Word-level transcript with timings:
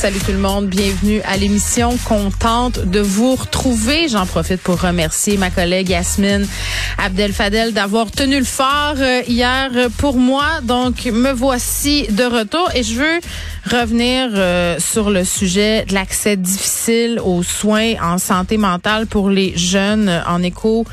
Salut 0.00 0.20
tout 0.20 0.32
le 0.32 0.38
monde, 0.38 0.66
bienvenue 0.66 1.20
à 1.26 1.36
l'émission. 1.36 1.94
Contente 2.06 2.78
de 2.86 3.00
vous 3.00 3.34
retrouver. 3.34 4.08
J'en 4.08 4.24
profite 4.24 4.62
pour 4.62 4.80
remercier 4.80 5.36
ma 5.36 5.50
collègue 5.50 5.90
Yasmine 5.90 6.46
Abdel 6.96 7.34
Fadel 7.34 7.74
d'avoir 7.74 8.10
tenu 8.10 8.38
le 8.38 8.46
fort 8.46 8.94
euh, 8.96 9.20
hier 9.28 9.68
pour 9.98 10.16
moi. 10.16 10.46
Donc, 10.62 11.04
me 11.04 11.32
voici 11.32 12.06
de 12.08 12.24
retour 12.24 12.70
et 12.74 12.82
je 12.82 12.94
veux 12.94 13.20
revenir 13.70 14.30
euh, 14.32 14.78
sur 14.78 15.10
le 15.10 15.22
sujet 15.22 15.84
de 15.84 15.92
l'accès 15.92 16.38
difficile 16.38 17.20
aux 17.22 17.42
soins 17.42 17.92
en 18.02 18.16
santé 18.16 18.56
mentale 18.56 19.06
pour 19.06 19.28
les 19.28 19.52
jeunes 19.54 20.22
en 20.26 20.42
écho 20.42 20.86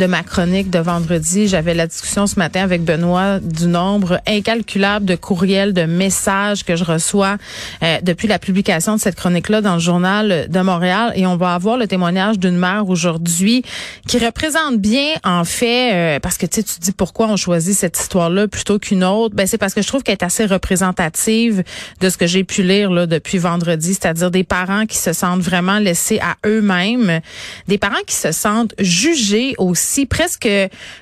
de 0.00 0.06
ma 0.06 0.22
chronique 0.22 0.70
de 0.70 0.78
vendredi. 0.78 1.46
J'avais 1.46 1.74
la 1.74 1.86
discussion 1.86 2.26
ce 2.26 2.38
matin 2.38 2.62
avec 2.62 2.82
Benoît 2.82 3.38
du 3.38 3.66
nombre 3.66 4.18
incalculable 4.26 5.04
de 5.04 5.14
courriels, 5.14 5.74
de 5.74 5.82
messages 5.82 6.64
que 6.64 6.74
je 6.74 6.84
reçois 6.84 7.36
euh, 7.82 7.98
depuis 8.02 8.26
la 8.26 8.38
publication 8.38 8.96
de 8.96 9.00
cette 9.00 9.16
chronique-là 9.16 9.60
dans 9.60 9.74
le 9.74 9.80
journal 9.80 10.46
de 10.48 10.60
Montréal. 10.60 11.12
Et 11.16 11.26
on 11.26 11.36
va 11.36 11.52
avoir 11.52 11.76
le 11.76 11.86
témoignage 11.86 12.38
d'une 12.38 12.56
mère 12.56 12.88
aujourd'hui 12.88 13.62
qui 14.08 14.16
représente 14.18 14.78
bien, 14.78 15.16
en 15.22 15.44
fait, 15.44 15.92
euh, 15.92 16.18
parce 16.18 16.38
que 16.38 16.46
tu 16.46 16.62
dis 16.80 16.92
pourquoi 16.92 17.26
on 17.26 17.36
choisit 17.36 17.76
cette 17.76 17.98
histoire-là 17.98 18.48
plutôt 18.48 18.78
qu'une 18.78 19.04
autre. 19.04 19.34
Ben 19.36 19.46
c'est 19.46 19.58
parce 19.58 19.74
que 19.74 19.82
je 19.82 19.86
trouve 19.86 20.02
qu'elle 20.02 20.16
est 20.18 20.24
assez 20.24 20.46
représentative 20.46 21.62
de 22.00 22.08
ce 22.08 22.16
que 22.16 22.26
j'ai 22.26 22.44
pu 22.44 22.62
lire 22.62 22.90
là 22.90 23.04
depuis 23.04 23.36
vendredi, 23.36 23.92
c'est-à-dire 23.92 24.30
des 24.30 24.44
parents 24.44 24.86
qui 24.86 24.96
se 24.96 25.12
sentent 25.12 25.42
vraiment 25.42 25.78
laissés 25.78 26.20
à 26.20 26.36
eux-mêmes, 26.48 27.20
des 27.68 27.76
parents 27.76 28.02
qui 28.06 28.16
se 28.16 28.32
sentent 28.32 28.74
jugés 28.78 29.54
aussi 29.58 29.89
presque 30.06 30.48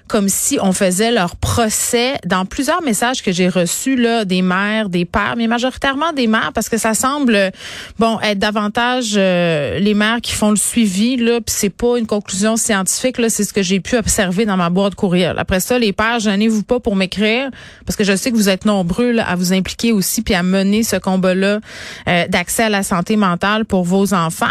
comme 0.07 0.29
si 0.29 0.59
on 0.61 0.73
faisait 0.73 1.11
leur 1.11 1.37
procès 1.37 2.15
dans 2.25 2.45
plusieurs 2.47 2.83
messages 2.83 3.23
que 3.23 3.33
j'ai 3.33 3.49
reçus 3.49 3.97
là 3.97 4.25
des 4.25 4.43
mères, 4.43 4.89
des 4.89 5.05
pères, 5.05 5.35
mais 5.37 5.47
majoritairement 5.47 6.13
des 6.13 6.27
mères 6.27 6.53
parce 6.55 6.69
que 6.69 6.79
ça 6.79 6.95
semble 6.95 7.53
bon 7.99 8.19
être 8.21 8.39
davantage 8.39 9.15
euh, 9.17 9.79
les 9.79 9.95
mères 9.95 10.21
qui 10.23 10.33
font 10.33 10.51
le 10.51 10.57
suivi 10.57 11.17
là, 11.17 11.41
puis 11.41 11.55
c'est 11.57 11.71
pas 11.71 11.99
une 11.99 12.07
conclusion 12.07 12.57
scientifique 12.57 13.19
là, 13.19 13.29
c'est 13.29 13.45
ce 13.45 13.53
que 13.53 13.63
j'ai 13.63 13.81
pu 13.81 13.97
observer 13.97 14.47
dans 14.47 14.57
ma 14.57 14.71
boîte 14.71 14.95
courriel. 14.95 15.37
Après 15.39 15.61
ça, 15.61 15.79
les 15.79 15.93
pères, 15.93 16.21
gênez-vous 16.21 16.63
pas 16.63 16.81
pour 16.81 16.97
m'écrire 16.97 17.51
parce 17.85 17.97
que 17.97 18.05
je 18.05 18.17
sais 18.17 18.31
que 18.31 18.37
vous 18.37 18.49
êtes 18.49 18.65
nombreux 18.65 19.13
là, 19.13 19.29
à 19.29 19.37
vous 19.37 19.53
impliquer 19.53 19.93
aussi 19.93 20.23
puis 20.23 20.35
à 20.35 20.43
mener 20.43 20.83
ce 20.83 20.97
combat-là 20.97 21.61
euh, 22.09 22.27
d'accès 22.29 22.65
à 22.65 22.69
la 22.69 22.83
santé 22.83 23.17
mentale 23.17 23.65
pour 23.65 23.85
vos 23.85 24.15
enfants. 24.15 24.47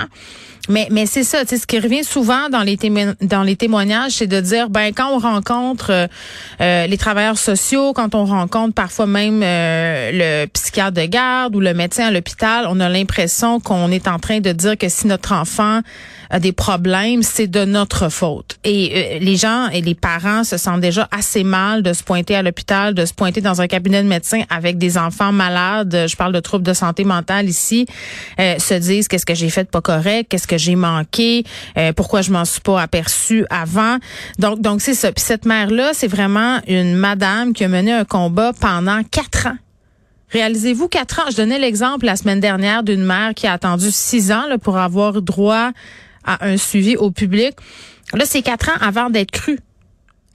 Mais, 0.69 0.87
mais 0.91 1.05
c'est 1.05 1.23
ça, 1.23 1.45
ce 1.45 1.65
qui 1.65 1.79
revient 1.79 2.03
souvent 2.03 2.49
dans 2.49 2.63
les, 2.63 2.77
dans 3.21 3.43
les 3.43 3.55
témoignages, 3.55 4.13
c'est 4.13 4.27
de 4.27 4.39
dire, 4.41 4.69
ben 4.69 4.91
quand 4.93 5.09
on 5.11 5.19
rencontre 5.19 5.91
euh, 5.91 6.07
euh, 6.61 6.87
les 6.87 6.97
travailleurs 6.97 7.37
sociaux, 7.37 7.93
quand 7.93 8.15
on 8.15 8.25
rencontre 8.25 8.73
parfois 8.73 9.05
même 9.05 9.41
euh, 9.43 10.11
le 10.13 10.47
psychiatre 10.47 10.93
de 10.93 11.05
garde 11.05 11.55
ou 11.55 11.59
le 11.59 11.73
médecin 11.73 12.07
à 12.07 12.11
l'hôpital, 12.11 12.65
on 12.69 12.79
a 12.79 12.89
l'impression 12.89 13.59
qu'on 13.59 13.91
est 13.91 14.07
en 14.07 14.19
train 14.19 14.39
de 14.39 14.51
dire 14.51 14.77
que 14.77 14.89
si 14.89 15.07
notre 15.07 15.33
enfant 15.33 15.81
a 16.29 16.39
des 16.39 16.51
problèmes, 16.51 17.23
c'est 17.23 17.47
de 17.47 17.65
notre 17.65 18.09
faute. 18.09 18.57
Et 18.63 19.19
les 19.21 19.35
gens 19.35 19.67
et 19.69 19.81
les 19.81 19.95
parents 19.95 20.43
se 20.43 20.57
sentent 20.57 20.81
déjà 20.81 21.07
assez 21.11 21.43
mal 21.43 21.83
de 21.83 21.93
se 21.93 22.03
pointer 22.03 22.35
à 22.35 22.41
l'hôpital, 22.41 22.93
de 22.93 23.05
se 23.05 23.13
pointer 23.13 23.41
dans 23.41 23.61
un 23.61 23.67
cabinet 23.67 24.03
de 24.03 24.07
médecin 24.07 24.41
avec 24.49 24.77
des 24.77 24.97
enfants 24.97 25.31
malades. 25.31 26.05
Je 26.07 26.15
parle 26.15 26.33
de 26.33 26.39
troubles 26.39 26.65
de 26.65 26.73
santé 26.73 27.03
mentale 27.03 27.47
ici. 27.47 27.87
se 28.37 28.73
disent 28.73 29.07
qu'est-ce 29.07 29.25
que 29.25 29.35
j'ai 29.35 29.49
fait 29.49 29.63
de 29.63 29.69
pas 29.69 29.81
correct, 29.81 30.27
qu'est-ce 30.29 30.47
que 30.47 30.57
j'ai 30.57 30.75
manqué, 30.75 31.43
euh, 31.77 31.93
pourquoi 31.93 32.21
je 32.21 32.31
m'en 32.31 32.45
suis 32.45 32.61
pas 32.61 32.81
aperçu 32.81 33.45
avant? 33.49 33.97
Donc 34.39 34.61
donc 34.61 34.81
c'est 34.81 34.93
ça. 34.93 35.11
Puis 35.11 35.23
cette 35.23 35.45
mère 35.45 35.69
là, 35.69 35.91
c'est 35.93 36.07
vraiment 36.07 36.59
une 36.67 36.95
madame 36.95 37.53
qui 37.53 37.63
a 37.63 37.67
mené 37.67 37.91
un 37.91 38.05
combat 38.05 38.53
pendant 38.59 39.01
quatre 39.03 39.47
ans. 39.47 39.57
Réalisez-vous 40.29 40.89
quatre 40.89 41.19
ans. 41.19 41.29
Je 41.31 41.37
donnais 41.37 41.59
l'exemple 41.59 42.05
la 42.05 42.17
semaine 42.17 42.41
dernière 42.41 42.83
d'une 42.83 43.03
mère 43.03 43.33
qui 43.33 43.47
a 43.47 43.53
attendu 43.53 43.91
six 43.91 44.31
ans 44.31 44.45
là, 44.49 44.57
pour 44.57 44.77
avoir 44.77 45.21
droit 45.21 45.71
à 46.27 46.45
un 46.45 46.57
suivi 46.57 46.95
au 46.95 47.09
public. 47.09 47.55
Là, 48.13 48.25
c'est 48.25 48.43
quatre 48.43 48.69
ans 48.69 48.77
avant 48.79 49.09
d'être 49.09 49.31
cru 49.31 49.57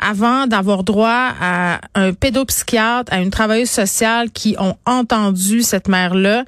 avant 0.02 0.46
d'avoir 0.46 0.82
droit 0.84 1.32
à 1.40 1.80
un 1.94 2.12
pédopsychiatre, 2.12 3.12
à 3.12 3.20
une 3.20 3.30
travailleuse 3.30 3.70
sociale 3.70 4.30
qui 4.30 4.56
ont 4.58 4.76
entendu 4.84 5.62
cette 5.62 5.88
mère-là. 5.88 6.44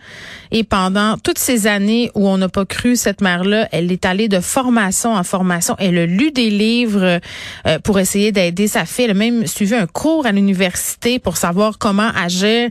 Et 0.51 0.65
pendant 0.65 1.17
toutes 1.19 1.39
ces 1.39 1.67
années 1.67 2.11
où 2.15 2.29
on 2.29 2.39
n'a 2.39 2.49
pas 2.49 2.65
cru 2.65 2.97
cette 2.97 3.21
mère-là, 3.21 3.69
elle 3.73 3.91
est 3.91 4.05
allée 4.05 4.29
de 4.29 4.41
formation 4.41 5.15
en 5.15 5.25
formation. 5.25 5.75
Elle 5.79 5.99
a 5.99 6.07
lu 6.07 6.31
des 6.31 6.51
livres 6.51 7.21
euh, 7.67 7.79
pour 7.81 7.99
essayer 7.99 8.33
d'aider 8.33 8.69
sa 8.69 8.85
fille. 8.85 9.07
Elle 9.07 9.13
a 9.13 9.15
même 9.15 9.47
suivi 9.47 9.75
un 9.75 9.87
cours 9.87 10.27
à 10.27 10.33
l'université 10.33 11.19
pour 11.19 11.37
savoir 11.37 11.79
comment 11.79 12.11
agir 12.15 12.71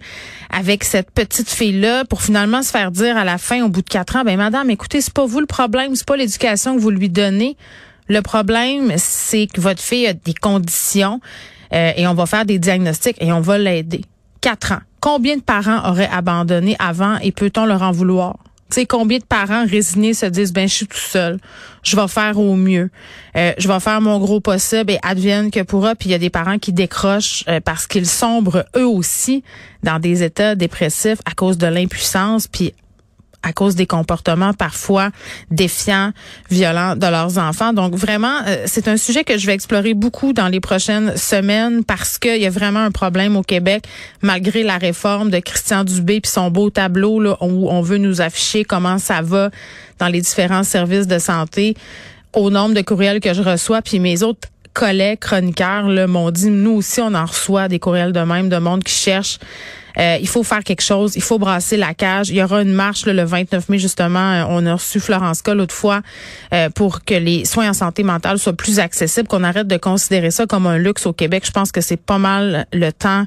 avec 0.50 0.84
cette 0.84 1.12
petite 1.12 1.50
fille-là 1.50 2.06
pour 2.06 2.22
finalement 2.22 2.62
se 2.62 2.72
faire 2.72 2.92
dire 2.92 3.18
à 3.18 3.24
la 3.24 3.38
fin, 3.38 3.64
au 3.64 3.70
bout 3.70 3.82
de 3.82 3.90
quatre 3.90 4.16
ans, 4.16 4.24
ben 4.24 4.38
madame, 4.38 4.70
écoutez, 4.70 5.02
c'est 5.02 5.14
pas 5.14 5.26
vous 5.26 5.40
le 5.40 5.46
problème, 5.46 5.96
c'est 5.96 6.08
pas 6.08 6.18
l'éducation 6.18 6.76
que 6.76 6.80
vous 6.80 6.92
lui 6.92 7.10
donnez. 7.10 7.58
Le 8.08 8.22
problème, 8.22 8.94
c'est 8.98 9.48
que 9.48 9.62
votre 9.62 9.82
fille 9.82 10.08
a 10.08 10.14
des 10.14 10.34
conditions 10.34 11.20
euh, 11.74 11.92
et 11.96 12.08
on 12.08 12.14
va 12.14 12.26
faire 12.26 12.46
des 12.46 12.60
diagnostics 12.60 13.18
et 13.20 13.32
on 13.32 13.42
va 13.42 13.58
l'aider. 13.58 14.02
Quatre 14.42 14.74
ans. 14.74 14.82
Combien 15.00 15.38
de 15.38 15.42
parents 15.42 15.90
auraient 15.90 16.10
abandonné 16.12 16.76
avant 16.80 17.18
et 17.20 17.32
peut-on 17.32 17.66
leur 17.66 17.82
en 17.82 17.92
vouloir? 17.92 18.38
Sais, 18.70 18.88
combien 18.88 19.20
de 19.20 19.24
parents 19.24 19.66
résignés 19.68 20.16
se 20.16 20.26
disent, 20.26 20.52
ben, 20.52 20.68
je 20.68 20.74
suis 20.74 20.88
tout 20.88 20.98
seul. 20.98 21.38
Je 21.84 21.96
vais 21.96 22.08
faire 22.08 22.40
au 22.40 22.56
mieux. 22.56 22.90
Euh, 23.36 23.54
je 23.60 23.68
vais 23.68 23.80
faire 23.80 24.02
mon 24.02 24.18
gros 24.18 24.40
possible 24.40 24.92
et 24.92 25.00
advienne 25.04 25.52
que 25.52 25.62
pourra. 25.62 25.94
Puis 25.94 26.10
il 26.10 26.12
y 26.12 26.16
a 26.16 26.20
des 26.20 26.32
parents 26.32 26.58
qui 26.58 26.74
décrochent 26.74 27.44
euh, 27.48 27.60
parce 27.60 27.86
qu'ils 27.86 28.08
sombrent 28.08 28.66
eux 28.76 28.88
aussi 28.88 29.44
dans 29.84 30.00
des 30.00 30.24
états 30.24 30.56
dépressifs 30.56 31.20
à 31.26 31.36
cause 31.36 31.60
de 31.60 31.68
l'impuissance. 31.68 32.48
Puis 32.48 32.74
à 33.44 33.54
cause 33.54 33.76
des 33.76 33.86
comportements 33.86 34.54
parfois 34.54 35.10
défiants, 35.52 36.12
violents 36.50 36.96
de 36.96 37.06
leurs 37.06 37.38
enfants. 37.38 37.74
Donc 37.74 37.96
vraiment, 37.96 38.40
euh, 38.48 38.64
c'est 38.66 38.88
un 38.88 38.98
sujet 38.98 39.24
que 39.24 39.38
je 39.38 39.46
vais 39.46 39.54
explorer 39.54 39.94
beaucoup 39.94 40.34
dans 40.34 40.48
les 40.48 40.60
prochaines 40.60 41.16
semaines 41.18 41.84
parce 41.84 42.18
qu'il 42.18 42.42
y 42.42 42.46
a 42.46 42.50
vraiment 42.50 42.80
un 42.80 42.92
problème 42.92 43.36
au 43.36 43.44
Québec, 43.44 43.86
malgré 44.22 44.64
la 44.64 44.78
réforme 44.78 45.30
de 45.30 45.40
Christian 45.40 45.84
Dubé 45.84 46.22
puis 46.22 46.32
son 46.32 46.50
beau 46.50 46.70
tableau 46.70 47.20
là, 47.20 47.38
où 47.42 47.70
on 47.70 47.82
veut 47.82 47.98
nous 47.98 48.22
afficher 48.22 48.64
comment 48.64 48.98
ça 48.98 49.22
va 49.22 49.52
dans 50.00 50.08
les 50.08 50.22
différents 50.22 50.64
services 50.64 51.08
de 51.08 51.20
santé 51.20 51.76
au 52.34 52.50
nombre 52.50 52.74
de 52.74 52.82
courriels 52.82 53.20
que 53.20 53.34
je 53.34 53.42
reçois, 53.42 53.82
puis 53.82 54.00
mes 54.00 54.24
autres 54.24 54.48
collègues 54.74 55.20
chroniqueurs 55.20 55.86
m'ont 56.08 56.32
dit, 56.32 56.50
nous 56.50 56.72
aussi, 56.72 57.00
on 57.00 57.14
en 57.14 57.26
reçoit 57.26 57.68
des 57.68 57.80
courriels 57.80 58.12
de 58.12 58.22
même, 58.22 58.50
de 58.50 58.58
monde 58.58 58.84
qui 58.84 58.94
cherche 58.94 59.40
euh, 59.98 60.18
il 60.20 60.28
faut 60.28 60.44
faire 60.44 60.64
quelque 60.64 60.82
chose, 60.82 61.16
il 61.16 61.22
faut 61.22 61.40
brasser 61.40 61.78
la 61.78 61.94
cage. 61.94 62.30
Il 62.30 62.36
y 62.36 62.44
aura 62.44 62.62
une 62.62 62.74
marche 62.74 63.06
le 63.06 63.24
29 63.24 63.70
mai 63.70 63.78
justement. 63.78 64.20
Euh, 64.20 64.46
on 64.50 64.66
a 64.66 64.74
reçu 64.74 65.00
Florence 65.00 65.42
Coll 65.42 65.58
l'autre 65.58 65.76
fois 65.76 66.02
euh, 66.54 66.70
pour 66.70 67.04
que 67.04 67.14
les 67.14 67.46
soins 67.46 67.70
en 67.70 67.74
santé 67.74 68.04
mentale 68.04 68.40
soient 68.40 68.54
plus 68.54 68.80
accessibles, 68.80 69.28
qu'on 69.28 69.44
arrête 69.44 69.68
de 69.68 69.78
considérer 69.78 70.32
ça 70.32 70.46
comme 70.46 70.68
un 70.68 70.78
luxe 70.78 71.06
au 71.06 71.14
Québec. 71.14 71.44
Je 71.46 71.52
pense 71.52 71.72
que 71.72 71.82
c'est 71.82 71.98
pas 71.98 72.18
mal 72.18 72.66
le 72.74 72.92
temps 72.92 73.26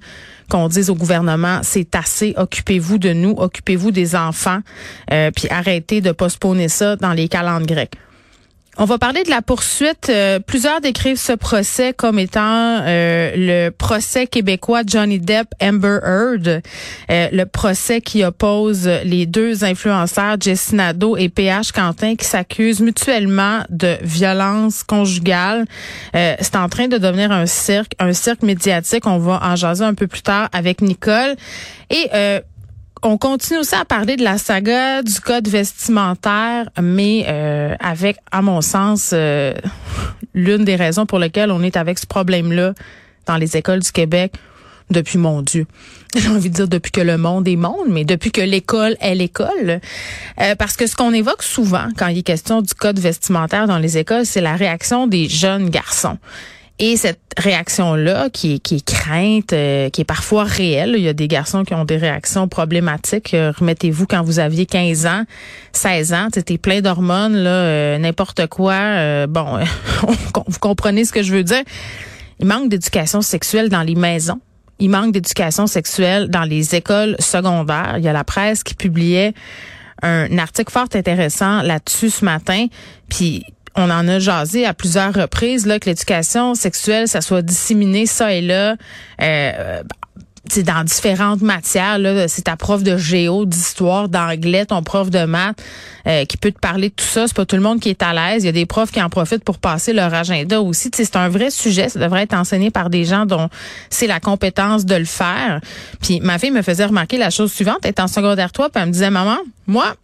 qu'on 0.49 0.69
dise 0.69 0.91
au 0.91 0.95
gouvernement, 0.95 1.59
c'est 1.65 1.97
assez, 1.97 2.33
occupez-vous 2.37 2.99
de 2.99 3.13
nous, 3.13 3.35
occupez-vous 3.37 3.91
des 3.91 4.15
enfants, 4.15 4.61
puis 5.09 5.49
arrêtez 5.51 6.01
de 6.01 6.13
postponer 6.13 6.69
ça 6.69 6.95
dans 6.95 7.13
les 7.13 7.27
calendes 7.27 7.67
grecs. 7.67 7.97
On 8.79 8.85
va 8.85 8.99
parler 8.99 9.23
de 9.23 9.31
la 9.31 9.41
poursuite. 9.41 10.11
Euh, 10.11 10.39
plusieurs 10.39 10.83
décrivent 10.83 11.17
ce 11.17 11.33
procès 11.33 11.95
comme 11.95 12.19
étant 12.19 12.83
euh, 12.83 13.33
le 13.35 13.71
procès 13.71 14.27
québécois 14.27 14.83
Johnny 14.87 15.19
Depp 15.19 15.49
Amber 15.63 15.99
Heard, 16.03 16.61
euh, 17.11 17.29
le 17.33 17.45
procès 17.45 18.03
qui 18.03 18.23
oppose 18.23 18.87
les 19.05 19.25
deux 19.25 19.65
influenceurs 19.65 20.37
Jess 20.39 20.75
Nadeau 20.75 21.17
et 21.17 21.31
PH 21.31 21.73
Quentin 21.73 22.17
qui 22.17 22.27
s'accusent 22.27 22.81
mutuellement 22.81 23.61
de 23.71 23.97
violence 24.03 24.83
conjugale. 24.83 25.65
C'est 26.13 26.57
en 26.57 26.69
train 26.69 26.89
de 26.89 26.99
devenir 26.99 27.33
un 27.33 27.47
cirque, 27.47 27.93
un 27.99 28.13
cirque 28.13 28.43
médiatique. 28.43 29.07
On 29.07 29.19
va 29.19 29.41
en 29.43 29.57
jaser 29.57 29.85
un 29.85 29.95
peu 29.95 30.07
plus 30.07 30.23
tard 30.23 30.51
avec 30.53 30.83
Nicole. 30.83 31.37
Et 31.89 32.11
on 33.03 33.19
continue 33.19 33.61
aussi 33.61 33.75
à 33.75 33.85
parler 33.85 34.17
de 34.17 34.25
la 34.25 34.39
saga 34.39 35.03
du 35.03 35.21
code 35.21 35.49
vestimentaire, 35.49 36.69
mais 36.81 37.25
euh, 37.29 37.75
avec, 37.81 38.17
à 38.31 38.43
mon 38.43 38.61
sens, 38.61 39.11
euh, 39.13 39.55
l'une 40.35 40.65
des 40.65 40.77
raisons 40.77 41.07
pour 41.07 41.19
lesquelles 41.19 41.51
on 41.51 41.63
est 41.63 41.77
avec 41.77 41.99
ce 41.99 42.07
problème-là 42.07 42.75
dans 43.27 43.37
les 43.37 43.57
écoles 43.57 43.81
du 43.81 43.93
Québec 43.93 44.33
depuis, 44.91 45.19
mon 45.19 45.43
Dieu, 45.43 45.67
j'ai 46.15 46.29
envie 46.29 46.49
de 46.49 46.55
dire 46.55 46.69
depuis 46.69 46.93
que 46.93 47.01
le 47.01 47.19
monde 47.19 47.49
est 47.49 47.57
monde, 47.57 47.89
mais 47.89 48.05
depuis 48.05 48.31
que 48.31 48.41
l'école 48.41 48.97
est 49.01 49.15
l'école. 49.15 49.81
Euh, 50.41 50.55
parce 50.55 50.77
que 50.77 50.87
ce 50.87 50.95
qu'on 50.95 51.13
évoque 51.13 51.43
souvent 51.43 51.89
quand 51.97 52.09
il 52.09 52.19
est 52.19 52.23
question 52.23 52.63
du 52.63 52.75
code 52.75 52.99
vestimentaire 52.99 53.67
dans 53.67 53.79
les 53.79 53.99
écoles, 53.99 54.27
c'est 54.27 54.41
la 54.41 54.55
réaction 54.55 55.07
des 55.07 55.29
jeunes 55.29 55.71
garçons. 55.71 56.19
Et 56.79 56.99
cette 56.99 57.21
réaction-là, 57.39 58.29
qui 58.29 58.55
est, 58.55 58.59
qui 58.59 58.77
est 58.77 58.85
crainte, 58.85 59.55
euh, 59.55 59.89
qui 59.89 60.03
est 60.03 60.07
parfois 60.07 60.45
réelle, 60.45 60.95
il 60.97 61.03
y 61.03 61.09
a 61.09 61.15
des 61.15 61.27
garçons 61.27 61.65
qui 61.65 61.73
ont 61.73 61.87
des 61.87 61.97
réactions 61.97 62.49
problématiques. 62.49 63.33
Euh, 63.33 63.51
remettez-vous 63.59 64.07
quand 64.07 64.23
vous 64.23 64.39
aviez 64.41 64.67
15 64.67 65.07
ans, 65.07 65.23
16 65.73 66.13
ans, 66.13 66.29
c'était 66.35 66.59
plein 66.59 66.83
d'hormones, 66.83 67.35
là, 67.35 67.51
euh, 67.51 67.99
n'importe 67.99 68.47
quoi. 68.49 69.27
bon, 69.27 69.59
vous 70.47 70.59
comprenez 70.61 71.07
ce 71.07 71.13
que 71.13 71.23
je 71.23 71.33
veux 71.33 71.45
dire. 71.45 71.63
Il 72.41 72.47
manque 72.47 72.69
d'éducation 72.69 73.23
sexuelle 73.23 73.71
dans 73.71 73.83
les 73.83 73.95
maisons. 73.95 74.41
Il 74.79 74.91
manque 74.91 75.13
d'éducation 75.13 75.67
sexuelle 75.67 76.29
dans 76.29 76.45
les 76.45 76.75
écoles 76.75 77.17
secondaires. 77.19 77.95
Il 77.97 78.05
y 78.05 78.09
a 78.09 78.13
la 78.13 78.25
presse 78.25 78.63
qui 78.63 78.75
publiait 78.75 79.33
un 80.03 80.37
article 80.37 80.71
fort 80.71 80.89
intéressant 80.95 81.63
là-dessus 81.63 82.11
ce 82.11 82.25
matin. 82.27 82.67
Puis 83.09 83.47
on 83.77 83.91
en 83.91 84.09
a 84.09 84.19
jasé 84.19 84.67
à 84.67 84.75
plusieurs 84.75 85.13
reprises 85.13 85.67
là 85.67 85.79
que 85.79 85.87
l'éducation 85.87 86.55
sexuelle 86.55 87.09
ça 87.09 87.21
soit 87.21 87.43
disséminé 87.43 88.07
ça 88.07 88.33
et 88.33 88.41
là 88.41 88.77
euh, 89.23 89.83
c'est 90.51 90.63
dans 90.63 90.85
différentes 90.85 91.43
matières 91.43 91.99
là. 91.99 92.29
C'est 92.29 92.43
ta 92.43 92.57
prof 92.57 92.83
de 92.83 92.97
géo 92.97 93.47
d'histoire 93.47 94.09
d'anglais 94.09 94.67
ton 94.67 94.83
prof 94.83 95.11
de 95.11 95.25
maths 95.25 95.61
euh, 96.07 96.25
qui 96.25 96.37
peut 96.37 96.53
te 96.53 96.59
parler 96.59 96.91
de 96.91 96.95
tout 96.95 97.05
ça. 97.05 97.27
C'est 97.27 97.37
pas 97.37 97.47
tout 97.47 97.57
le 97.57 97.63
monde 97.63 97.81
qui 97.81 97.89
est 97.89 98.03
à 98.03 98.13
l'aise. 98.13 98.45
Il 98.45 98.47
y 98.47 98.49
a 98.49 98.53
des 98.53 98.67
profs 98.67 98.91
qui 98.91 99.03
en 99.03 99.09
profitent 99.09 99.45
pour 99.45 99.59
passer 99.59 99.93
leur 99.93 100.13
agenda 100.15 100.61
aussi. 100.61 100.91
C'est 100.95 101.17
un 101.17 101.29
vrai 101.29 101.51
sujet. 101.51 101.89
Ça 101.89 101.99
devrait 101.99 102.23
être 102.23 102.35
enseigné 102.35 102.71
par 102.71 102.91
des 102.91 103.05
gens 103.05 103.27
dont 103.27 103.49
c'est 103.91 104.07
la 104.07 104.21
compétence 104.21 104.85
de 104.85 104.95
le 104.95 105.05
faire. 105.05 105.61
Puis 106.01 106.21
ma 106.21 106.39
fille 106.39 106.51
me 106.51 106.63
faisait 106.63 106.87
remarquer 106.87 107.19
la 107.19 107.31
chose 107.31 107.53
suivante. 107.53 107.79
Elle 107.83 107.91
est 107.91 108.01
en 108.01 108.09
secondaire 108.09 108.53
3 108.53 108.71
puis 108.71 108.81
elle 108.81 108.89
me 108.89 108.93
disait 108.93 109.11
maman 109.11 109.39
moi 109.67 109.95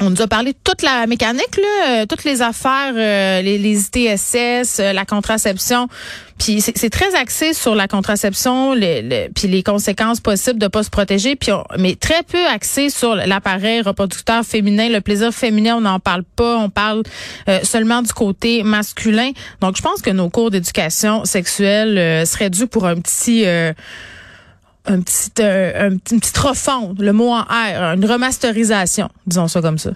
on 0.00 0.10
nous 0.10 0.22
a 0.22 0.26
parlé 0.26 0.52
de 0.52 0.58
toute 0.62 0.82
la 0.82 1.06
mécanique, 1.06 1.56
là, 1.56 2.02
euh, 2.02 2.06
toutes 2.06 2.24
les 2.24 2.42
affaires, 2.42 2.92
euh, 2.94 3.40
les, 3.40 3.58
les 3.58 3.86
ITSS, 3.86 4.80
euh, 4.80 4.92
la 4.92 5.04
contraception. 5.04 5.88
Puis 6.38 6.60
c'est 6.60 6.90
très 6.90 7.14
axé 7.14 7.54
sur 7.54 7.74
la 7.74 7.88
contraception, 7.88 8.74
les, 8.74 9.30
puis 9.34 9.48
les 9.48 9.62
conséquences 9.62 10.20
possibles 10.20 10.58
de 10.58 10.66
pas 10.66 10.82
se 10.82 10.90
protéger, 10.90 11.34
puis 11.34 11.50
mais 11.78 11.94
très 11.94 12.22
peu 12.24 12.46
axé 12.46 12.90
sur 12.90 13.14
l'appareil 13.14 13.80
reproducteur 13.80 14.44
féminin, 14.44 14.90
le 14.90 15.00
plaisir 15.00 15.32
féminin, 15.32 15.76
on 15.78 15.80
n'en 15.80 15.98
parle 15.98 16.24
pas, 16.24 16.58
on 16.58 16.68
parle 16.68 17.04
seulement 17.62 18.02
du 18.02 18.12
côté 18.12 18.64
masculin. 18.64 19.30
Donc 19.62 19.78
je 19.78 19.82
pense 19.82 20.02
que 20.02 20.10
nos 20.10 20.28
cours 20.28 20.50
d'éducation 20.50 21.24
sexuelle 21.24 22.26
seraient 22.26 22.50
dus 22.50 22.66
pour 22.66 22.84
un 22.84 22.96
petit 22.96 23.46
un 24.86 25.00
petit, 25.00 25.30
euh, 25.40 25.88
un, 25.88 25.90
une 25.90 26.20
petite 26.20 26.38
refonte, 26.38 26.98
le 26.98 27.12
mot 27.12 27.32
en 27.32 27.42
R, 27.42 27.94
une 27.94 28.04
remasterisation, 28.04 29.08
disons 29.26 29.48
ça 29.48 29.60
comme 29.60 29.78
ça. 29.78 29.90